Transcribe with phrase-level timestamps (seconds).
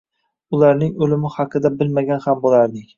[0.57, 2.87] ularning o‘limi haqida bilmagan ham bo‘lardik.